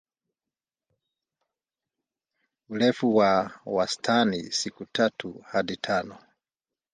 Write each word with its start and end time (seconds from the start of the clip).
Urefu 2.69 3.15
wa 3.15 3.59
wastani 3.65 4.51
siku 4.51 4.85
tatu 4.85 5.43
hadi 5.47 5.77
tano. 5.77 6.17